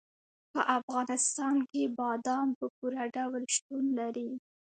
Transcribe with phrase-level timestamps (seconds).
[0.53, 4.29] په افغانستان کې بادام په پوره ډول شتون لري.